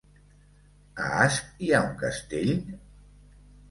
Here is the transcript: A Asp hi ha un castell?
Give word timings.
A 1.05 1.11
Asp 1.27 1.63
hi 1.67 1.71
ha 1.77 1.85
un 1.93 1.95
castell? 2.03 2.53